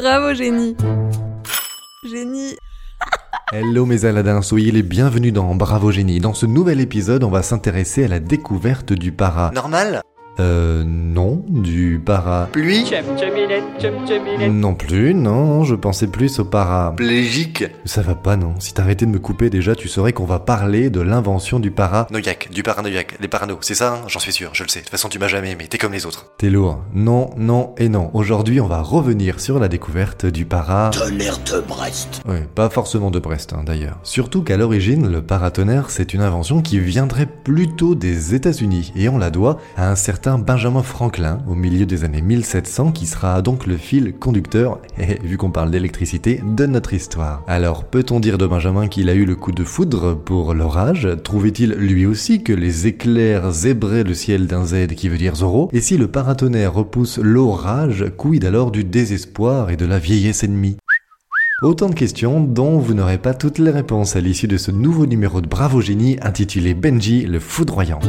Bravo, 0.00 0.32
génie. 0.32 0.76
Génie. 2.08 2.56
Hello 3.52 3.84
mes 3.84 4.04
Aladins, 4.04 4.42
soyez 4.42 4.70
les 4.70 4.84
bienvenus 4.84 5.32
dans 5.32 5.52
Bravo 5.56 5.90
Génie. 5.90 6.20
Dans 6.20 6.34
ce 6.34 6.46
nouvel 6.46 6.78
épisode, 6.80 7.24
on 7.24 7.30
va 7.30 7.42
s'intéresser 7.42 8.04
à 8.04 8.08
la 8.08 8.20
découverte 8.20 8.92
du 8.92 9.10
para. 9.10 9.50
Normal? 9.52 10.02
Euh, 10.40 10.84
non, 10.86 11.42
du 11.48 12.00
para. 12.04 12.48
Pluie 12.52 12.84
Non 14.50 14.74
plus, 14.74 15.14
non, 15.14 15.64
je 15.64 15.74
pensais 15.74 16.06
plus 16.06 16.38
au 16.38 16.44
para. 16.44 16.94
Plégique 16.96 17.64
Ça 17.84 18.02
va 18.02 18.14
pas, 18.14 18.36
non. 18.36 18.54
Si 18.60 18.72
t'arrêtais 18.72 19.06
de 19.06 19.10
me 19.10 19.18
couper 19.18 19.50
déjà, 19.50 19.74
tu 19.74 19.88
saurais 19.88 20.12
qu'on 20.12 20.26
va 20.26 20.38
parler 20.38 20.90
de 20.90 21.00
l'invention 21.00 21.58
du 21.58 21.70
para. 21.70 22.06
Noyak, 22.10 22.50
du 22.52 22.62
paranoïaque, 22.62 23.16
les 23.20 23.28
parano, 23.28 23.58
c'est 23.60 23.74
ça 23.74 23.94
hein 23.94 24.04
J'en 24.06 24.20
suis 24.20 24.32
sûr, 24.32 24.50
je 24.52 24.62
le 24.62 24.68
sais. 24.68 24.80
De 24.80 24.84
toute 24.84 24.92
façon, 24.92 25.08
tu 25.08 25.18
m'as 25.18 25.28
jamais 25.28 25.50
aimé, 25.50 25.66
t'es 25.68 25.78
comme 25.78 25.92
les 25.92 26.06
autres. 26.06 26.26
T'es 26.38 26.50
lourd. 26.50 26.82
Non, 26.94 27.30
non 27.36 27.74
et 27.78 27.88
non. 27.88 28.10
Aujourd'hui, 28.14 28.60
on 28.60 28.68
va 28.68 28.80
revenir 28.80 29.40
sur 29.40 29.58
la 29.58 29.68
découverte 29.68 30.24
du 30.26 30.44
para. 30.44 30.90
Tonnerre 30.90 31.38
de 31.38 31.60
Brest. 31.60 32.22
Oui, 32.28 32.38
pas 32.54 32.70
forcément 32.70 33.10
de 33.10 33.18
Brest 33.18 33.52
hein, 33.52 33.62
d'ailleurs. 33.64 33.98
Surtout 34.04 34.42
qu'à 34.42 34.56
l'origine, 34.56 35.10
le 35.10 35.22
paratonnerre, 35.22 35.90
c'est 35.90 36.14
une 36.14 36.20
invention 36.20 36.62
qui 36.62 36.78
viendrait 36.78 37.26
plutôt 37.26 37.94
des 37.94 38.34
États-Unis 38.34 38.92
et 38.94 39.08
on 39.08 39.18
la 39.18 39.30
doit 39.30 39.58
à 39.76 39.90
un 39.90 39.96
certain 39.96 40.27
Benjamin 40.36 40.82
Franklin 40.82 41.38
au 41.48 41.54
milieu 41.54 41.86
des 41.86 42.04
années 42.04 42.20
1700 42.20 42.92
qui 42.92 43.06
sera 43.06 43.40
donc 43.40 43.66
le 43.66 43.78
fil 43.78 44.12
conducteur, 44.12 44.80
et 44.98 45.18
vu 45.22 45.38
qu'on 45.38 45.50
parle 45.50 45.70
d'électricité, 45.70 46.42
de 46.44 46.66
notre 46.66 46.92
histoire. 46.92 47.42
Alors, 47.46 47.84
peut-on 47.84 48.20
dire 48.20 48.36
de 48.36 48.46
Benjamin 48.46 48.88
qu'il 48.88 49.08
a 49.08 49.14
eu 49.14 49.24
le 49.24 49.36
coup 49.36 49.52
de 49.52 49.64
foudre 49.64 50.14
pour 50.14 50.52
l'orage? 50.52 51.08
Trouvait-il 51.24 51.70
lui 51.72 52.04
aussi 52.04 52.42
que 52.42 52.52
les 52.52 52.86
éclairs 52.86 53.50
zébraient 53.52 54.04
le 54.04 54.14
ciel 54.14 54.46
d'un 54.46 54.66
Z 54.66 54.88
qui 54.88 55.08
veut 55.08 55.16
dire 55.16 55.36
Zoro 55.36 55.70
Et 55.72 55.80
si 55.80 55.96
le 55.96 56.08
paratonnerre 56.08 56.74
repousse 56.74 57.18
l'orage, 57.18 58.04
quid 58.18 58.44
alors 58.44 58.70
du 58.70 58.84
désespoir 58.84 59.70
et 59.70 59.76
de 59.76 59.86
la 59.86 59.98
vieillesse 59.98 60.44
ennemie? 60.44 60.76
Autant 61.62 61.88
de 61.88 61.94
questions 61.94 62.40
dont 62.40 62.78
vous 62.78 62.94
n'aurez 62.94 63.18
pas 63.18 63.34
toutes 63.34 63.58
les 63.58 63.70
réponses 63.70 64.14
à 64.14 64.20
l'issue 64.20 64.46
de 64.46 64.58
ce 64.58 64.70
nouveau 64.70 65.06
numéro 65.06 65.40
de 65.40 65.48
Bravo 65.48 65.80
Génie 65.80 66.18
intitulé 66.20 66.74
Benji 66.74 67.22
le 67.22 67.40
foudroyant. 67.40 68.00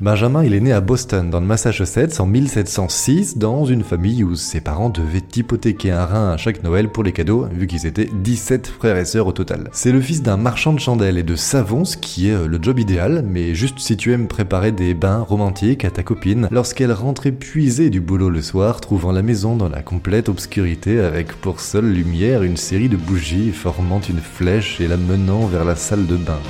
Benjamin, 0.00 0.42
il 0.44 0.54
est 0.54 0.60
né 0.60 0.72
à 0.72 0.80
Boston, 0.80 1.28
dans 1.28 1.40
le 1.40 1.46
Massachusetts, 1.46 2.20
en 2.20 2.26
1706, 2.26 3.36
dans 3.36 3.66
une 3.66 3.84
famille 3.84 4.24
où 4.24 4.34
ses 4.34 4.62
parents 4.62 4.88
devaient 4.88 5.22
hypothéquer 5.36 5.90
un 5.90 6.06
rein 6.06 6.30
à 6.30 6.38
chaque 6.38 6.64
Noël 6.64 6.88
pour 6.88 7.04
les 7.04 7.12
cadeaux, 7.12 7.46
vu 7.52 7.66
qu'ils 7.66 7.84
étaient 7.84 8.08
17 8.10 8.66
frères 8.66 8.96
et 8.96 9.04
sœurs 9.04 9.26
au 9.26 9.32
total. 9.32 9.68
C'est 9.72 9.92
le 9.92 10.00
fils 10.00 10.22
d'un 10.22 10.38
marchand 10.38 10.72
de 10.72 10.80
chandelles 10.80 11.18
et 11.18 11.22
de 11.22 11.36
savons, 11.36 11.84
ce 11.84 11.98
qui 11.98 12.30
est 12.30 12.34
euh, 12.34 12.46
le 12.46 12.58
job 12.62 12.78
idéal, 12.78 13.22
mais 13.28 13.54
juste 13.54 13.78
si 13.78 13.98
tu 13.98 14.14
aimes 14.14 14.26
préparer 14.26 14.72
des 14.72 14.94
bains 14.94 15.20
romantiques 15.20 15.84
à 15.84 15.90
ta 15.90 16.02
copine, 16.02 16.48
lorsqu'elle 16.50 16.92
rentre 16.92 17.26
épuisée 17.26 17.90
du 17.90 18.00
boulot 18.00 18.30
le 18.30 18.40
soir, 18.40 18.80
trouvant 18.80 19.12
la 19.12 19.20
maison 19.20 19.54
dans 19.54 19.68
la 19.68 19.82
complète 19.82 20.30
obscurité 20.30 20.98
avec 20.98 21.34
pour 21.34 21.60
seule 21.60 21.92
lumière 21.92 22.42
une 22.42 22.56
série 22.56 22.88
de 22.88 22.96
bougies 22.96 23.52
formant 23.52 24.00
une 24.00 24.20
flèche 24.20 24.80
et 24.80 24.88
la 24.88 24.96
menant 24.96 25.44
vers 25.44 25.66
la 25.66 25.76
salle 25.76 26.06
de 26.06 26.16
bain. 26.16 26.40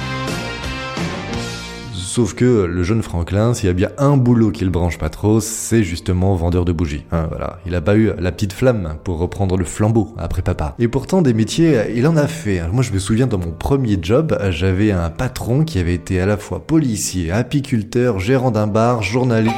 Sauf 2.12 2.34
que 2.34 2.64
le 2.64 2.82
jeune 2.82 3.04
Franklin, 3.04 3.54
s'il 3.54 3.68
y 3.68 3.70
a 3.70 3.72
bien 3.72 3.90
un 3.96 4.16
boulot 4.16 4.50
qu'il 4.50 4.68
branche 4.68 4.98
pas 4.98 5.10
trop, 5.10 5.38
c'est 5.38 5.84
justement 5.84 6.34
vendeur 6.34 6.64
de 6.64 6.72
bougies. 6.72 7.04
Hein, 7.12 7.28
voilà, 7.28 7.60
il 7.66 7.74
a 7.76 7.80
pas 7.80 7.94
eu 7.94 8.10
la 8.18 8.32
petite 8.32 8.52
flamme 8.52 8.96
pour 9.04 9.18
reprendre 9.18 9.56
le 9.56 9.64
flambeau 9.64 10.12
après 10.18 10.42
papa. 10.42 10.74
Et 10.80 10.88
pourtant 10.88 11.22
des 11.22 11.34
métiers, 11.34 11.82
il 11.94 12.08
en 12.08 12.16
a 12.16 12.26
fait. 12.26 12.62
Moi 12.72 12.82
je 12.82 12.90
me 12.90 12.98
souviens 12.98 13.28
dans 13.28 13.38
mon 13.38 13.52
premier 13.52 13.96
job, 14.02 14.36
j'avais 14.50 14.90
un 14.90 15.08
patron 15.08 15.62
qui 15.62 15.78
avait 15.78 15.94
été 15.94 16.20
à 16.20 16.26
la 16.26 16.36
fois 16.36 16.66
policier, 16.66 17.30
apiculteur, 17.30 18.18
gérant 18.18 18.50
d'un 18.50 18.66
bar, 18.66 19.04
journaliste. 19.04 19.54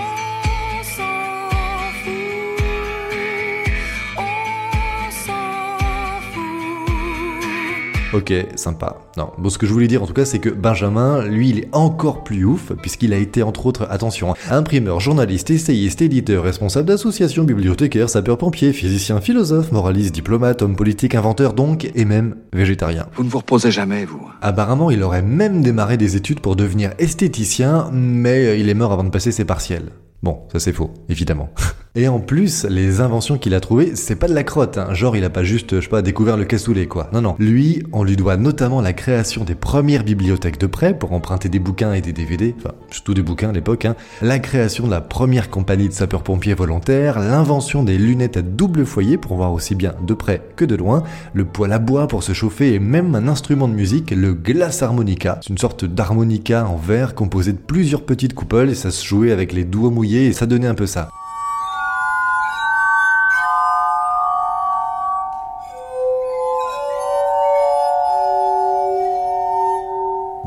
Ok, 8.13 8.33
sympa. 8.57 8.99
Non, 9.17 9.31
bon, 9.39 9.49
ce 9.49 9.57
que 9.57 9.67
je 9.67 9.73
voulais 9.73 9.89
dire 9.89 10.03
en 10.03 10.07
tout 10.07 10.13
cas, 10.13 10.25
c'est 10.25 10.39
que 10.39 10.51
Benjamin, 10.51 11.25
lui, 11.25 11.49
il 11.49 11.59
est 11.61 11.69
encore 11.73 12.25
plus 12.25 12.45
ouf, 12.45 12.73
puisqu'il 12.81 13.13
a 13.15 13.17
été 13.17 13.43
entre 13.43 13.67
autres, 13.67 13.87
attention, 13.91 14.33
hein, 14.33 14.37
imprimeur, 14.51 15.01
journaliste, 15.01 15.51
essayiste, 15.51 16.03
éditeur, 16.03 16.45
responsable 16.45 16.89
d'association, 16.89 17.45
bibliothécaire, 17.45 18.11
sapeur-pompier, 18.11 18.73
physicien, 18.73 19.21
philosophe, 19.21 19.73
moraliste, 19.73 20.15
diplomate, 20.15 20.61
homme 20.63 20.77
politique, 20.77 21.15
inventeur 21.15 21.55
donc, 21.55 21.91
et 21.95 22.05
même 22.05 22.37
végétarien. 22.53 23.07
Vous 23.15 23.25
ne 23.25 23.31
vous 23.31 23.39
reposez 23.39 23.71
jamais, 23.71 24.05
vous. 24.05 24.29
Apparemment, 24.43 24.91
il 24.91 25.03
aurait 25.03 25.23
même 25.23 25.63
démarré 25.63 25.97
des 25.97 26.17
études 26.17 26.41
pour 26.41 26.57
devenir 26.57 26.93
esthéticien, 26.99 27.89
mais 27.93 28.61
il 28.61 28.69
est 28.69 28.75
mort 28.75 28.93
avant 28.93 29.05
de 29.05 29.11
passer 29.11 29.33
ses 29.33 29.45
partiels. 29.45 29.91
Bon, 30.23 30.41
ça 30.53 30.61
c'est 30.61 30.73
faux, 30.73 30.91
évidemment. 31.09 31.51
Et 31.95 32.09
en 32.09 32.21
plus, 32.21 32.65
les 32.65 33.03
inventions 33.03 33.37
qu'il 33.37 33.53
a 33.53 33.61
trouvées, 33.61 33.95
c'est 33.97 34.17
pas 34.17 34.27
de 34.27 34.33
la 34.33 34.45
crotte, 34.45 34.79
hein. 34.79 34.95
genre 34.95 35.15
il 35.15 35.25
a 35.25 35.29
pas 35.31 35.45
juste, 35.45 35.77
je 35.77 35.81
sais 35.83 35.91
pas, 35.91 36.01
découvert 36.01 36.39
le 36.39 36.47
cassoulet 36.47 36.87
quoi. 36.87 37.11
Non, 37.13 37.21
non. 37.21 37.37
Lui, 37.39 37.83
on 37.93 38.03
lui 38.03 38.17
doit 38.17 38.39
notamment 38.39 38.81
la 38.81 38.95
création 38.95 39.45
des 39.45 39.55
premières 39.55 40.03
bibliothèques 40.03 40.59
de 40.59 40.67
prêt 40.67 40.97
pour 40.99 41.13
emprunter 41.13 41.51
des 41.51 41.59
bouquins 41.59 41.93
et 41.93 42.01
des 42.01 42.15
DVD, 42.15 42.55
enfin, 42.57 42.73
surtout 42.91 43.13
des 43.13 43.21
bouquins 43.21 43.51
à 43.51 43.53
l'époque, 43.53 43.85
hein. 43.85 43.95
la 44.23 44.39
création 44.39 44.87
de 44.87 44.91
la 44.91 45.03
première 45.03 45.51
compagnie 45.51 45.87
de 45.87 45.93
sapeurs-pompiers 45.93 46.55
volontaires, 46.55 47.21
l'invention 47.21 47.83
des 47.83 47.99
lunettes 47.99 48.39
à 48.39 48.43
double 48.43 48.87
foyer 48.87 49.19
pour 49.19 49.37
voir 49.37 49.53
aussi 49.53 49.75
bien 49.75 49.95
de 50.07 50.15
près 50.15 50.41
que 50.57 50.65
de 50.65 50.77
loin, 50.77 51.03
le 51.35 51.45
poêle 51.45 51.73
à 51.73 51.79
bois 51.79 52.09
pour 52.09 52.23
se 52.23 52.33
chauffer 52.33 52.73
et 52.73 52.79
même 52.79 53.15
un 53.15 53.29
instrument 53.29 53.69
de 53.69 53.75
musique, 53.75 54.13
le 54.13 54.33
glace 54.33 54.83
harmonica. 54.83 55.41
C'est 55.43 55.51
une 55.51 55.59
sorte 55.59 55.85
d'harmonica 55.85 56.67
en 56.67 56.77
verre 56.77 57.15
composé 57.15 57.53
de 57.53 57.59
plusieurs 57.59 58.07
petites 58.07 58.33
coupoles 58.33 58.71
et 58.71 58.75
ça 58.75 58.91
se 58.91 59.05
jouait 59.05 59.31
avec 59.31 59.53
les 59.53 59.65
doigts 59.65 59.91
mouillés 59.91 60.29
et 60.29 60.33
ça 60.33 60.47
donnait 60.47 60.69
un 60.69 60.75
peu 60.75 60.87
ça. 60.87 61.11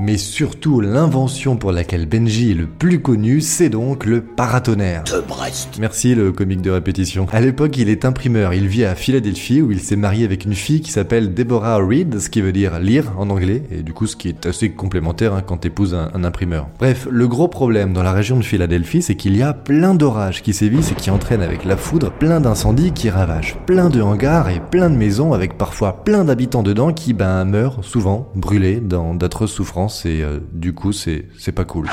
Mais 0.05 0.17
surtout, 0.17 0.81
l'invention 0.81 1.57
pour 1.57 1.71
laquelle 1.71 2.05
Benji 2.05 2.51
est 2.51 2.53
le 2.53 2.67
plus 2.67 3.01
connu, 3.01 3.41
c'est 3.41 3.69
donc 3.69 4.05
le 4.05 4.21
paratonnerre. 4.21 5.03
De 5.05 5.19
Brest. 5.19 5.77
Merci 5.79 6.13
le 6.13 6.31
comique 6.31 6.61
de 6.61 6.69
répétition. 6.69 7.25
À 7.31 7.41
l'époque, 7.41 7.75
il 7.77 7.89
est 7.89 8.05
imprimeur. 8.05 8.53
Il 8.53 8.67
vit 8.67 8.85
à 8.85 8.93
Philadelphie 8.93 9.63
où 9.63 9.71
il 9.71 9.79
s'est 9.79 9.95
marié 9.95 10.23
avec 10.23 10.45
une 10.45 10.53
fille 10.53 10.81
qui 10.81 10.91
s'appelle 10.91 11.33
Deborah 11.33 11.77
Reed, 11.77 12.19
ce 12.19 12.29
qui 12.29 12.41
veut 12.41 12.51
dire 12.51 12.77
lire 12.77 13.13
en 13.17 13.31
anglais, 13.31 13.63
et 13.71 13.81
du 13.81 13.93
coup, 13.93 14.05
ce 14.05 14.15
qui 14.15 14.29
est 14.29 14.45
assez 14.45 14.69
complémentaire 14.69 15.33
hein, 15.33 15.41
quand 15.43 15.57
t'épouses 15.57 15.95
un, 15.95 16.11
un 16.13 16.23
imprimeur. 16.23 16.67
Bref, 16.77 17.07
le 17.09 17.27
gros 17.27 17.47
problème 17.47 17.91
dans 17.91 18.03
la 18.03 18.11
région 18.11 18.37
de 18.37 18.43
Philadelphie, 18.43 19.01
c'est 19.01 19.15
qu'il 19.15 19.35
y 19.35 19.41
a 19.41 19.53
plein 19.53 19.95
d'orages 19.95 20.43
qui 20.43 20.53
sévissent 20.53 20.91
et 20.91 20.95
qui 20.95 21.09
entraînent 21.09 21.41
avec 21.41 21.65
la 21.65 21.77
foudre 21.77 22.11
plein 22.11 22.39
d'incendies 22.41 22.91
qui 22.91 23.09
ravagent 23.09 23.57
plein 23.65 23.89
de 23.89 24.03
hangars 24.03 24.49
et 24.49 24.59
plein 24.59 24.91
de 24.91 24.95
maisons 24.95 25.33
avec 25.33 25.57
parfois 25.57 26.03
plein 26.03 26.25
d'habitants 26.25 26.61
dedans 26.61 26.93
qui, 26.93 27.13
ben, 27.13 27.43
meurent 27.45 27.83
souvent 27.83 28.29
brûlés 28.35 28.79
dans 28.81 29.15
d'atroces 29.15 29.53
souffrances 29.53 29.94
et 30.03 30.21
euh, 30.21 30.39
du 30.51 30.73
coup, 30.73 30.91
c'est 30.91 31.25
pas 31.53 31.65
cool. 31.65 31.87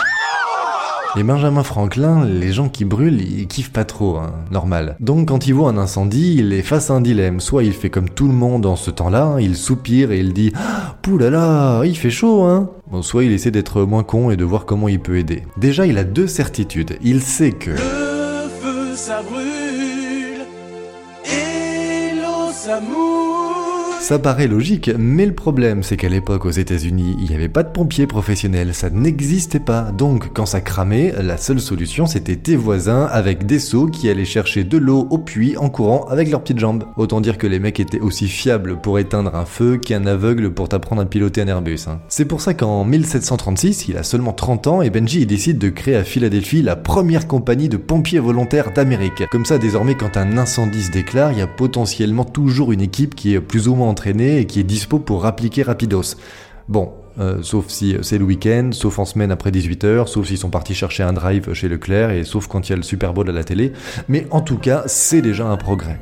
Et 1.14 1.22
Benjamin 1.24 1.62
Franklin, 1.62 2.24
les 2.24 2.54
gens 2.54 2.70
qui 2.70 2.86
brûlent, 2.86 3.20
ils 3.20 3.46
kiffent 3.46 3.70
pas 3.70 3.84
trop, 3.84 4.16
hein, 4.16 4.32
normal. 4.50 4.96
Donc 4.98 5.28
quand 5.28 5.46
il 5.46 5.52
voit 5.52 5.68
un 5.68 5.76
incendie, 5.76 6.36
il 6.38 6.54
est 6.54 6.62
face 6.62 6.90
à 6.90 6.94
un 6.94 7.02
dilemme. 7.02 7.38
Soit 7.38 7.64
il 7.64 7.74
fait 7.74 7.90
comme 7.90 8.08
tout 8.08 8.26
le 8.26 8.32
monde 8.32 8.64
en 8.64 8.76
ce 8.76 8.90
temps-là, 8.90 9.36
il 9.38 9.56
soupire 9.56 10.10
et 10.10 10.20
il 10.20 10.32
dit 10.32 10.52
ah, 10.56 10.96
«Poulala, 11.02 11.82
il 11.84 11.98
fait 11.98 12.10
chaud, 12.10 12.44
hein!» 12.44 12.70
Bon, 12.90 13.02
soit 13.02 13.24
il 13.24 13.32
essaie 13.32 13.50
d'être 13.50 13.82
moins 13.82 14.04
con 14.04 14.30
et 14.30 14.38
de 14.38 14.44
voir 14.44 14.64
comment 14.64 14.88
il 14.88 15.00
peut 15.00 15.18
aider. 15.18 15.42
Déjà, 15.58 15.84
il 15.86 15.98
a 15.98 16.04
deux 16.04 16.26
certitudes. 16.26 16.96
Il 17.02 17.20
sait 17.20 17.52
que... 17.52 17.76
Feu 17.76 18.96
ça 18.96 19.20
brûle 19.20 20.46
et 21.26 22.14
l'eau. 22.22 23.51
Ça 24.02 24.18
paraît 24.18 24.48
logique, 24.48 24.90
mais 24.98 25.24
le 25.26 25.32
problème 25.32 25.84
c'est 25.84 25.96
qu'à 25.96 26.08
l'époque 26.08 26.44
aux 26.44 26.50
États-Unis, 26.50 27.16
il 27.20 27.28
n'y 27.28 27.36
avait 27.36 27.48
pas 27.48 27.62
de 27.62 27.70
pompiers 27.70 28.08
professionnels, 28.08 28.74
ça 28.74 28.90
n'existait 28.90 29.60
pas. 29.60 29.92
Donc 29.92 30.32
quand 30.34 30.44
ça 30.44 30.60
cramait, 30.60 31.14
la 31.22 31.36
seule 31.36 31.60
solution 31.60 32.06
c'était 32.06 32.34
tes 32.34 32.56
voisins 32.56 33.06
avec 33.12 33.46
des 33.46 33.60
seaux 33.60 33.86
qui 33.86 34.10
allaient 34.10 34.24
chercher 34.24 34.64
de 34.64 34.76
l'eau 34.76 35.06
au 35.10 35.18
puits 35.18 35.56
en 35.56 35.70
courant 35.70 36.04
avec 36.10 36.28
leurs 36.28 36.40
petites 36.40 36.58
jambes. 36.58 36.82
Autant 36.96 37.20
dire 37.20 37.38
que 37.38 37.46
les 37.46 37.60
mecs 37.60 37.78
étaient 37.78 38.00
aussi 38.00 38.26
fiables 38.26 38.80
pour 38.80 38.98
éteindre 38.98 39.36
un 39.36 39.44
feu 39.44 39.76
qu'un 39.76 40.04
aveugle 40.04 40.52
pour 40.52 40.68
t'apprendre 40.68 41.02
à 41.02 41.06
piloter 41.06 41.42
un 41.42 41.46
Airbus. 41.46 41.84
hein. 41.86 42.00
C'est 42.08 42.24
pour 42.24 42.40
ça 42.40 42.54
qu'en 42.54 42.84
1736, 42.84 43.86
il 43.86 43.96
a 43.96 44.02
seulement 44.02 44.32
30 44.32 44.66
ans 44.66 44.82
et 44.82 44.90
Benji 44.90 45.26
décide 45.26 45.58
de 45.58 45.68
créer 45.68 45.94
à 45.94 46.02
Philadelphie 46.02 46.62
la 46.62 46.74
première 46.74 47.28
compagnie 47.28 47.68
de 47.68 47.76
pompiers 47.76 48.18
volontaires 48.18 48.72
d'Amérique. 48.72 49.22
Comme 49.30 49.46
ça 49.46 49.58
désormais 49.58 49.94
quand 49.94 50.16
un 50.16 50.36
incendie 50.38 50.82
se 50.82 50.90
déclare, 50.90 51.30
il 51.30 51.38
y 51.38 51.42
a 51.42 51.46
potentiellement 51.46 52.24
toujours 52.24 52.72
une 52.72 52.80
équipe 52.80 53.14
qui 53.14 53.34
est 53.34 53.40
plus 53.40 53.68
ou 53.68 53.76
moins 53.76 53.91
et 54.18 54.46
qui 54.46 54.60
est 54.60 54.64
dispo 54.64 54.98
pour 54.98 55.26
appliquer 55.26 55.62
rapidos. 55.62 56.16
Bon, 56.68 56.92
euh, 57.18 57.42
sauf 57.42 57.68
si 57.68 57.96
c'est 58.02 58.18
le 58.18 58.24
week-end, 58.24 58.70
sauf 58.72 58.98
en 58.98 59.04
semaine 59.04 59.30
après 59.30 59.50
18h, 59.50 60.06
sauf 60.06 60.26
s'ils 60.26 60.38
sont 60.38 60.50
partis 60.50 60.74
chercher 60.74 61.02
un 61.02 61.12
drive 61.12 61.52
chez 61.52 61.68
Leclerc 61.68 62.10
et 62.10 62.24
sauf 62.24 62.46
quand 62.46 62.68
il 62.68 62.70
y 62.70 62.74
a 62.74 62.76
le 62.76 62.82
Super 62.82 63.12
Bowl 63.12 63.28
à 63.28 63.32
la 63.32 63.44
télé. 63.44 63.72
Mais 64.08 64.26
en 64.30 64.40
tout 64.40 64.58
cas, 64.58 64.84
c'est 64.86 65.22
déjà 65.22 65.46
un 65.46 65.56
progrès. 65.56 65.98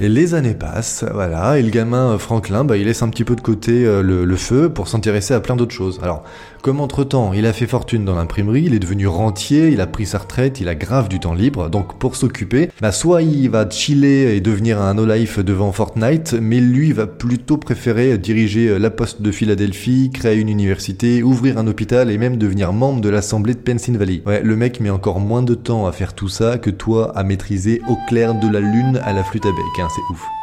Les 0.00 0.34
années 0.34 0.54
passent, 0.54 1.04
voilà, 1.12 1.58
et 1.58 1.62
le 1.62 1.70
gamin 1.70 2.12
euh, 2.12 2.18
Franklin, 2.18 2.62
bah, 2.62 2.76
il 2.76 2.84
laisse 2.84 3.02
un 3.02 3.08
petit 3.08 3.24
peu 3.24 3.34
de 3.34 3.40
côté 3.40 3.84
euh, 3.84 4.00
le, 4.00 4.36
feu 4.36 4.68
pour 4.68 4.86
s'intéresser 4.86 5.34
à 5.34 5.40
plein 5.40 5.56
d'autres 5.56 5.74
choses. 5.74 5.98
Alors, 6.04 6.22
comme 6.62 6.80
entre-temps, 6.80 7.32
il 7.32 7.46
a 7.46 7.52
fait 7.52 7.66
fortune 7.66 8.04
dans 8.04 8.14
l'imprimerie, 8.14 8.62
il 8.66 8.74
est 8.74 8.78
devenu 8.78 9.08
rentier, 9.08 9.68
il 9.68 9.80
a 9.80 9.88
pris 9.88 10.06
sa 10.06 10.18
retraite, 10.18 10.60
il 10.60 10.68
a 10.68 10.76
grave 10.76 11.08
du 11.08 11.18
temps 11.18 11.34
libre, 11.34 11.68
donc 11.68 11.98
pour 11.98 12.14
s'occuper, 12.14 12.70
bah, 12.80 12.92
soit 12.92 13.22
il 13.22 13.50
va 13.50 13.68
chiller 13.68 14.36
et 14.36 14.40
devenir 14.40 14.80
un 14.80 14.94
no-life 14.94 15.40
devant 15.40 15.72
Fortnite, 15.72 16.36
mais 16.40 16.60
lui 16.60 16.92
va 16.92 17.08
plutôt 17.08 17.56
préférer 17.56 18.18
diriger 18.18 18.68
euh, 18.68 18.78
la 18.78 18.90
poste 18.90 19.20
de 19.20 19.32
Philadelphie, 19.32 20.10
créer 20.14 20.38
une 20.38 20.48
université, 20.48 21.24
ouvrir 21.24 21.58
un 21.58 21.66
hôpital 21.66 22.08
et 22.12 22.18
même 22.18 22.36
devenir 22.36 22.72
membre 22.72 23.00
de 23.00 23.08
l'Assemblée 23.08 23.54
de 23.54 23.60
Pennsylvanie. 23.60 24.22
Ouais, 24.26 24.42
le 24.42 24.54
mec 24.54 24.78
met 24.78 24.90
encore 24.90 25.18
moins 25.18 25.42
de 25.42 25.54
temps 25.54 25.88
à 25.88 25.92
faire 25.92 26.14
tout 26.14 26.28
ça 26.28 26.56
que 26.58 26.70
toi 26.70 27.12
à 27.16 27.24
maîtriser 27.24 27.82
au 27.88 27.96
clair 28.08 28.36
de 28.36 28.46
la 28.46 28.60
lune 28.60 29.00
à 29.04 29.12
la 29.12 29.24
flûte 29.24 29.44
à 29.44 29.50
bec, 29.50 29.80
hein, 29.80 29.87
c'est 29.88 30.02
ouf. 30.10 30.37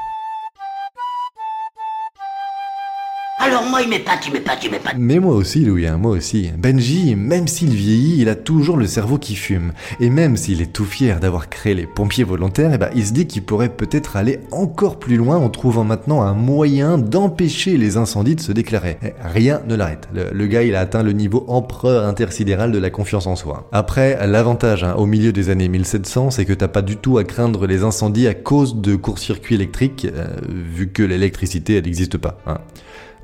Mais 4.97 5.19
moi 5.19 5.35
aussi, 5.35 5.65
Louis, 5.65 5.85
hein, 5.87 5.97
moi 5.97 6.11
aussi. 6.11 6.49
Benji, 6.57 7.15
même 7.15 7.47
s'il 7.47 7.71
vieillit, 7.75 8.21
il 8.21 8.29
a 8.29 8.35
toujours 8.35 8.77
le 8.77 8.87
cerveau 8.87 9.17
qui 9.17 9.35
fume. 9.35 9.73
Et 9.99 10.09
même 10.09 10.37
s'il 10.37 10.61
est 10.61 10.71
tout 10.71 10.85
fier 10.85 11.19
d'avoir 11.19 11.49
créé 11.49 11.73
les 11.73 11.85
pompiers 11.85 12.23
volontaires, 12.23 12.71
eh 12.73 12.77
ben, 12.77 12.89
il 12.95 13.05
se 13.05 13.11
dit 13.13 13.27
qu'il 13.27 13.43
pourrait 13.43 13.69
peut-être 13.69 14.15
aller 14.15 14.39
encore 14.51 14.97
plus 14.97 15.17
loin 15.17 15.37
en 15.37 15.49
trouvant 15.49 15.83
maintenant 15.83 16.21
un 16.21 16.33
moyen 16.33 16.97
d'empêcher 16.97 17.77
les 17.77 17.97
incendies 17.97 18.35
de 18.35 18.41
se 18.41 18.51
déclarer. 18.51 18.97
Eh, 19.03 19.13
Rien 19.23 19.61
ne 19.67 19.75
l'arrête. 19.75 20.07
Le, 20.13 20.45
gars, 20.47 20.63
il 20.63 20.75
a 20.75 20.79
atteint 20.79 21.03
le 21.03 21.11
niveau 21.11 21.43
empereur 21.47 22.05
intersidéral 22.07 22.71
de 22.71 22.77
la 22.79 22.89
confiance 22.89 23.27
en 23.27 23.35
soi. 23.35 23.67
Après, 23.71 24.25
l'avantage 24.27 24.83
hein, 24.83 24.95
au 24.97 25.05
milieu 25.05 25.31
des 25.33 25.49
années 25.49 25.67
1700, 25.67 26.31
c'est 26.31 26.45
que 26.45 26.53
t'as 26.53 26.67
pas 26.69 26.81
du 26.81 26.95
tout 26.97 27.17
à 27.17 27.23
craindre 27.23 27.67
les 27.67 27.83
incendies 27.83 28.27
à 28.27 28.33
cause 28.33 28.75
de 28.79 28.95
court-circuits 28.95 29.55
électriques, 29.55 30.07
euh, 30.15 30.27
vu 30.73 30.89
que 30.89 31.03
l'électricité, 31.03 31.81
n'existe 31.81 32.17
pas. 32.17 32.37
hein. 32.47 32.57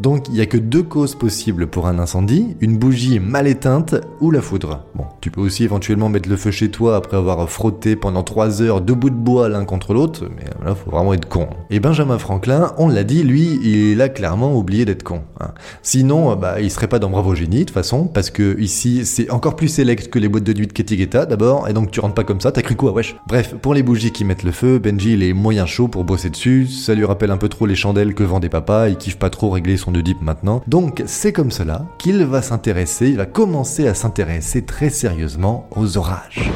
Donc 0.02 0.30
il 0.30 0.34
n'y 0.34 0.42
a 0.42 0.48
que 0.48 0.58
deux 0.58 0.82
causes 0.82 1.14
possibles 1.14 1.68
pour 1.68 1.86
un 1.86 2.00
incendie, 2.00 2.58
une 2.60 2.78
bougie 2.78 3.20
mal 3.20 3.46
éteinte 3.48 3.96
ou 4.20 4.32
la 4.32 4.42
foudre. 4.42 4.84
Bon, 4.96 5.04
tu 5.22 5.30
peux 5.30 5.42
aussi 5.42 5.64
éventuellement 5.64 6.10
mettre 6.10 6.28
le 6.28 6.38
feu 6.38 6.50
chez 6.50 6.72
toi 6.72 6.96
après 6.96 7.18
avoir 7.18 7.48
frotté 7.48 7.96
pendant 7.96 8.24
3 8.24 8.64
heures 8.64 8.82
deux 8.82 8.96
bouts 8.96 9.12
de 9.12 9.16
bois 9.16 9.48
l'un 9.48 9.64
contre 9.64 9.94
l'autre, 9.94 10.26
mais 10.36 10.46
là 10.66 10.74
faut 10.74 10.90
vraiment 10.90 11.14
être 11.14 11.28
con. 11.28 11.50
Et 11.70 11.80
Benjamin 11.80 12.18
Franklin, 12.18 12.74
on 12.80 12.88
l'a 12.88 13.04
dit, 13.04 13.22
lui, 13.22 13.60
il 13.64 14.02
a 14.02 14.10
clairement 14.10 14.58
oublié 14.58 14.86
d'être 14.86 15.04
con. 15.04 15.22
hein. 15.40 15.52
Sinon, 15.84 16.36
bah, 16.36 16.60
il 16.62 16.72
serait 16.72 16.88
pas 16.88 16.98
dans 16.98 17.12
Bravo 17.12 17.36
Génie 17.36 17.60
de 17.60 17.64
toute 17.66 17.72
façon, 17.76 18.06
parce 18.06 18.32
que 18.32 18.60
ici 18.60 19.06
c'est 19.06 19.30
encore 19.30 19.56
plus 19.56 19.68
sélect 19.68 20.10
que 20.10 20.18
les 20.18 20.30
boîtes 20.30 20.46
de 20.46 20.54
nuit 20.54 20.66
de 20.66 20.74
Katy 20.74 20.98
Guetta 20.98 21.28
d'abord, 21.28 21.70
et 21.70 21.74
donc 21.74 21.92
tu 21.92 22.00
rentres 22.00 22.16
pas 22.16 22.24
comme 22.24 22.42
ça, 22.42 22.52
t'as 22.52 22.64
cru 22.64 22.76
quoi, 22.76 22.92
wesh? 22.92 23.16
Bref, 23.28 23.54
pour 23.62 23.76
les 23.76 23.84
bougies 23.84 24.12
qui 24.12 24.26
mettent 24.26 24.44
le 24.44 24.52
feu, 24.52 24.80
Benji 24.80 25.14
il 25.14 25.22
est 25.22 25.34
moyen 25.34 25.68
chaud 25.68 25.88
pour 25.88 26.06
bosser 26.06 26.32
dessus, 26.32 26.66
ça 26.66 26.96
lui 26.96 27.06
rappelle 27.06 27.30
un 27.30 27.38
peu 27.38 27.50
trop 27.50 27.68
les 27.68 27.76
chandelles 27.76 28.16
que 28.16 28.24
vendait 28.24 28.50
papa, 28.50 28.90
il 28.90 28.98
kiffe 28.98 29.20
pas 29.20 29.30
trop 29.30 29.52
régler 29.52 29.78
son 29.78 29.91
Oedipe 29.96 30.22
maintenant. 30.22 30.62
Donc 30.68 31.04
c'est 31.06 31.34
comme 31.34 31.52
cela 31.52 31.86
qu'il 31.98 32.24
va 32.26 32.42
s'intéresser, 32.42 33.10
il 33.10 33.18
va 33.18 33.26
commencer 33.26 33.88
à 33.88 33.94
s'intéresser 33.94 34.64
très 34.64 34.90
sérieusement 34.90 35.68
aux 35.76 35.98
orages. 35.98 36.52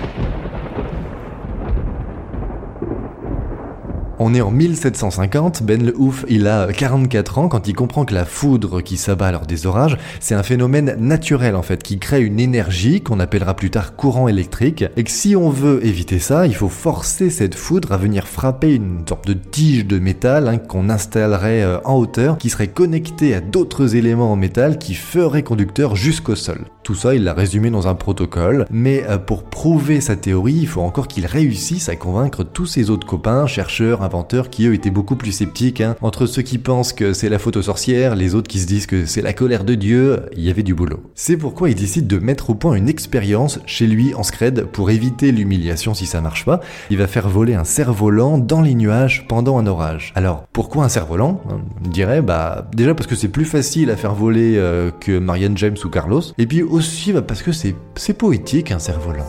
On 4.18 4.34
est 4.34 4.40
en 4.40 4.50
1750, 4.50 5.64
Ben 5.64 5.84
le 5.84 5.94
Ouf, 5.98 6.24
il 6.30 6.48
a 6.48 6.72
44 6.72 7.38
ans 7.38 7.48
quand 7.50 7.68
il 7.68 7.74
comprend 7.74 8.06
que 8.06 8.14
la 8.14 8.24
foudre 8.24 8.80
qui 8.80 8.96
s'abat 8.96 9.34
lors 9.34 9.46
des 9.46 9.68
orages, 9.68 9.98
c'est 10.22 10.36
un 10.36 10.44
phénomène 10.44 10.96
naturel 10.98 11.54
en 11.54 11.62
fait, 11.62 11.84
qui 11.84 12.00
crée 12.00 12.22
une 12.22 12.40
énergie 12.40 13.02
qu'on 13.02 13.20
appellera 13.20 13.56
plus 13.56 13.72
tard 13.72 13.98
courant 13.98 14.30
électrique, 14.30 14.86
et 14.96 15.04
que 15.04 15.12
si 15.12 15.36
on 15.36 15.50
veut 15.50 15.86
éviter 15.86 16.20
ça, 16.20 16.48
il 16.48 16.56
faut 16.56 16.70
forcer 16.70 17.30
cette 17.30 17.56
foudre 17.56 17.92
à 17.92 17.98
venir 17.98 18.26
frapper 18.26 18.76
une 18.76 19.06
sorte 19.06 19.28
de 19.28 19.34
tige 19.34 19.86
de 19.86 20.00
métal 20.00 20.48
hein, 20.48 20.60
qu'on 20.60 20.90
installerait 20.90 21.64
euh, 21.64 21.80
en 21.84 21.96
hauteur, 21.96 22.38
qui 22.38 22.50
serait 22.50 22.70
connectée 22.70 23.36
à 23.36 23.42
d'autres 23.42 23.98
éléments 23.98 24.32
en 24.32 24.38
métal 24.38 24.78
qui 24.78 24.94
feraient 24.94 25.44
conducteur 25.44 25.98
jusqu'au 25.98 26.36
sol. 26.36 26.62
Tout 26.84 26.96
ça, 26.96 27.16
il 27.16 27.24
l'a 27.24 27.34
résumé 27.34 27.70
dans 27.70 27.88
un 27.90 27.96
protocole, 27.96 28.66
mais 28.72 29.04
euh, 29.10 29.18
pour 29.18 29.44
prouver 29.44 30.00
sa 30.00 30.16
théorie, 30.16 30.54
il 30.54 30.68
faut 30.68 30.82
encore 30.82 31.10
qu'il 31.10 31.26
réussisse 31.26 31.90
à 31.90 31.98
convaincre 31.98 32.44
tous 32.44 32.66
ses 32.66 32.90
autres 32.90 33.08
copains, 33.08 33.46
chercheurs, 33.46 34.05
inventeurs, 34.06 34.50
qui 34.50 34.66
eux 34.68 34.74
étaient 34.74 34.90
beaucoup 34.90 35.16
plus 35.16 35.32
sceptiques. 35.32 35.82
hein. 35.82 35.96
Entre 36.02 36.26
ceux 36.26 36.42
qui 36.42 36.58
pensent 36.58 36.94
que 36.94 37.14
c'est 37.14 37.30
la 37.30 37.40
faute 37.40 37.58
aux 37.58 37.64
sorcières, 37.64 38.16
les 38.16 38.36
autres 38.36 38.48
qui 38.48 38.60
se 38.60 38.68
disent 38.68 38.88
que 38.88 39.06
c'est 39.06 39.22
la 39.22 39.34
colère 39.34 39.64
de 39.64 39.76
Dieu, 39.76 40.22
il 40.36 40.44
y 40.44 40.50
avait 40.50 40.64
du 40.64 40.74
boulot. 40.74 41.02
C'est 41.16 41.38
pourquoi 41.38 41.70
il 41.70 41.76
décide 41.76 42.08
de 42.08 42.20
mettre 42.20 42.50
au 42.50 42.56
point 42.56 42.76
une 42.76 42.88
expérience 42.90 43.60
chez 43.66 43.88
lui 43.88 44.14
en 44.14 44.24
scred 44.24 44.66
pour 44.66 44.90
éviter 44.90 45.32
l'humiliation 45.32 45.94
si 45.94 46.06
ça 46.06 46.22
marche 46.22 46.46
pas. 46.46 46.60
Il 46.90 46.98
va 46.98 47.08
faire 47.08 47.28
voler 47.30 47.56
un 47.56 47.64
cerf-volant 47.64 48.38
dans 48.38 48.62
les 48.62 48.76
nuages 48.76 49.26
pendant 49.28 49.58
un 49.58 49.68
orage. 49.68 50.14
Alors, 50.16 50.46
pourquoi 50.54 50.86
un 50.86 50.90
cerf-volant 50.90 51.42
On 51.50 51.90
dirait, 51.90 52.22
bah, 52.22 52.70
déjà 52.76 52.94
parce 52.94 53.08
que 53.08 53.16
c'est 53.16 53.28
plus 53.28 53.46
facile 53.46 53.90
à 53.90 53.96
faire 53.96 54.14
voler 54.14 54.56
euh, 54.58 54.92
que 55.00 55.18
Marianne 55.18 55.58
James 55.58 55.78
ou 55.84 55.90
Carlos, 55.90 56.22
et 56.38 56.46
puis 56.46 56.62
aussi 56.64 57.12
bah, 57.14 57.22
parce 57.22 57.42
que 57.42 57.52
c'est 57.52 57.76
c'est 57.96 58.14
poétique 58.14 58.72
un 58.72 58.80
cerf-volant. 58.80 59.26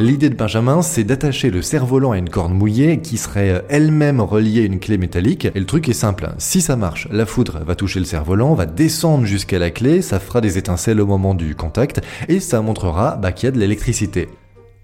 L'idée 0.00 0.30
de 0.30 0.36
Benjamin, 0.36 0.80
c'est 0.80 1.02
d'attacher 1.02 1.50
le 1.50 1.60
cerf-volant 1.60 2.12
à 2.12 2.18
une 2.18 2.30
corde 2.30 2.52
mouillée 2.52 3.00
qui 3.00 3.18
serait 3.18 3.50
euh, 3.50 3.60
elle-même 3.68 4.20
reliée 4.20 4.62
à 4.62 4.64
une 4.64 4.78
clé 4.78 4.96
métallique. 4.96 5.46
Et 5.46 5.58
le 5.58 5.66
truc 5.66 5.88
est 5.88 5.92
simple, 5.92 6.30
si 6.38 6.60
ça 6.60 6.76
marche, 6.76 7.08
la 7.10 7.26
foudre 7.26 7.64
va 7.66 7.74
toucher 7.74 7.98
le 7.98 8.04
cerf-volant, 8.04 8.54
va 8.54 8.64
descendre 8.64 9.24
jusqu'à 9.24 9.58
la 9.58 9.72
clé, 9.72 10.00
ça 10.00 10.20
fera 10.20 10.40
des 10.40 10.56
étincelles 10.56 11.00
au 11.00 11.06
moment 11.06 11.34
du 11.34 11.56
contact, 11.56 12.00
et 12.28 12.38
ça 12.38 12.62
montrera 12.62 13.16
bah, 13.16 13.32
qu'il 13.32 13.46
y 13.46 13.48
a 13.48 13.50
de 13.50 13.58
l'électricité. 13.58 14.28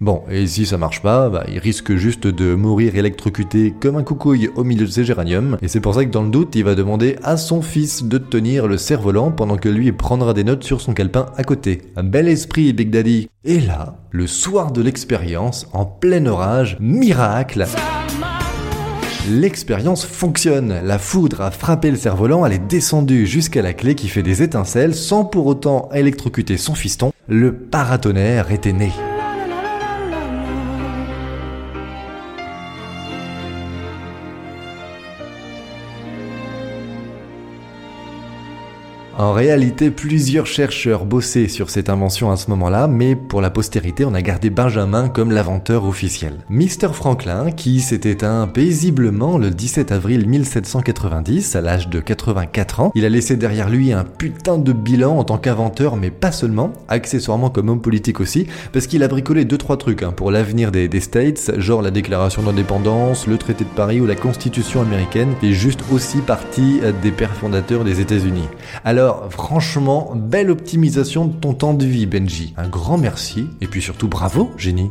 Bon, 0.01 0.23
et 0.29 0.45
si 0.45 0.65
ça 0.65 0.77
marche 0.77 1.01
pas, 1.01 1.29
bah, 1.29 1.45
il 1.47 1.57
risque 1.57 1.95
juste 1.95 2.27
de 2.27 2.53
mourir 2.53 2.95
électrocuté 2.97 3.73
comme 3.79 3.95
un 3.95 4.03
coucouille 4.03 4.49
au 4.55 4.65
milieu 4.65 4.85
de 4.85 4.91
ses 4.91 5.05
géraniums, 5.05 5.57
et 5.61 5.69
c'est 5.69 5.79
pour 5.79 5.95
ça 5.95 6.03
que 6.03 6.09
dans 6.09 6.23
le 6.23 6.29
doute, 6.29 6.53
il 6.55 6.65
va 6.65 6.75
demander 6.75 7.15
à 7.23 7.37
son 7.37 7.61
fils 7.61 8.03
de 8.03 8.17
tenir 8.17 8.67
le 8.67 8.77
cerf-volant 8.77 9.31
pendant 9.31 9.55
que 9.55 9.69
lui 9.69 9.93
prendra 9.93 10.33
des 10.33 10.43
notes 10.43 10.65
sur 10.65 10.81
son 10.81 10.93
calepin 10.93 11.27
à 11.37 11.43
côté. 11.43 11.81
Un 11.95 12.03
bel 12.03 12.27
esprit, 12.27 12.73
Big 12.73 12.89
Daddy. 12.89 13.29
Et 13.45 13.61
là, 13.61 13.95
le 14.11 14.27
soir 14.27 14.73
de 14.73 14.81
l'expérience, 14.81 15.67
en 15.71 15.85
plein 15.85 16.25
orage, 16.25 16.77
miracle 16.81 17.65
L'expérience 19.29 20.05
fonctionne. 20.05 20.81
La 20.83 20.99
foudre 20.99 21.41
a 21.41 21.51
frappé 21.51 21.89
le 21.89 21.97
cerf-volant, 21.97 22.45
elle 22.45 22.53
est 22.53 22.67
descendue 22.67 23.25
jusqu'à 23.25 23.61
la 23.61 23.73
clé 23.73 23.95
qui 23.95 24.09
fait 24.09 24.23
des 24.23 24.43
étincelles 24.43 24.93
sans 24.93 25.23
pour 25.23 25.47
autant 25.47 25.89
électrocuter 25.93 26.57
son 26.57 26.75
fiston. 26.75 27.11
Le 27.27 27.53
paratonnerre 27.53 28.51
était 28.51 28.73
né. 28.73 28.91
En 39.17 39.31
réalité, 39.31 39.91
plusieurs 39.91 40.45
chercheurs 40.45 41.05
bossaient 41.05 41.47
sur 41.47 41.69
cette 41.69 41.89
invention 41.89 42.31
à 42.31 42.35
ce 42.35 42.49
moment-là, 42.49 42.89
mais 42.89 43.15
pour 43.15 43.39
la 43.39 43.49
postérité, 43.49 44.03
on 44.03 44.13
a 44.13 44.21
gardé 44.21 44.49
Benjamin 44.49 45.07
comme 45.07 45.31
l'inventeur 45.31 45.85
officiel. 45.85 46.33
Mr. 46.49 46.91
Franklin, 46.91 47.51
qui 47.51 47.79
s'est 47.79 48.01
éteint 48.03 48.45
paisiblement 48.45 49.37
le 49.37 49.51
17 49.51 49.93
avril 49.93 50.27
1790, 50.27 51.55
à 51.55 51.61
l'âge 51.61 51.87
de 51.87 52.01
84 52.01 52.79
ans, 52.81 52.91
il 52.93 53.05
a 53.05 53.09
laissé 53.09 53.37
derrière 53.37 53.69
lui 53.69 53.93
un 53.93 54.03
putain 54.03 54.57
de 54.57 54.73
bilan 54.73 55.17
en 55.17 55.23
tant 55.23 55.37
qu'inventeur, 55.37 55.95
mais 55.95 56.11
pas 56.11 56.33
seulement, 56.33 56.73
accessoirement 56.89 57.49
comme 57.49 57.69
homme 57.69 57.81
politique 57.81 58.19
aussi, 58.19 58.47
parce 58.73 58.85
qu'il 58.85 59.01
a 59.01 59.07
bricolé 59.07 59.45
deux 59.45 59.57
trois 59.57 59.77
trucs 59.77 60.03
hein, 60.03 60.11
pour 60.11 60.29
l'avenir 60.29 60.73
des, 60.73 60.89
States, 60.99 61.53
genre 61.57 61.81
la 61.81 61.91
déclaration 61.91 62.43
d'indépendance, 62.43 63.27
le 63.27 63.37
traité 63.37 63.63
de 63.63 63.69
Paris 63.69 64.01
ou 64.01 64.05
la 64.07 64.15
constitution 64.15 64.81
américaine, 64.81 65.35
et 65.41 65.53
juste 65.53 65.85
aussi 65.93 66.17
partie 66.17 66.81
euh, 66.83 66.91
des 67.01 67.11
pères 67.11 67.33
fondateurs 67.33 67.85
des 67.85 68.01
États-Unis. 68.01 68.49
Alors 69.05 69.31
franchement, 69.31 70.13
belle 70.15 70.49
optimisation 70.49 71.25
de 71.25 71.33
ton 71.33 71.53
temps 71.53 71.75
de 71.75 71.85
vie, 71.85 72.07
Benji. 72.07 72.55
Un 72.57 72.67
grand 72.67 72.97
merci, 72.97 73.45
et 73.61 73.67
puis 73.67 73.79
surtout 73.79 74.07
bravo, 74.07 74.49
génie. 74.57 74.89